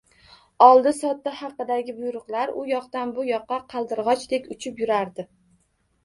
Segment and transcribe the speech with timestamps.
[0.67, 5.27] Oldi-sotdi haqidagi buyruqlar u yoqdanbu yoqqa qaldirg`ochdek uchib yurardi